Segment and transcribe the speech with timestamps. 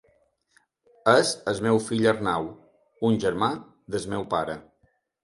[1.11, 2.47] És el meu fill Arnau,
[3.11, 3.51] un germà
[3.97, 4.57] del meu pare.